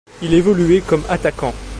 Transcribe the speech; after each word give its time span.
Il 0.23 0.33
évoluait 0.33 0.81
comme 0.81 1.03
attaquant. 1.09 1.53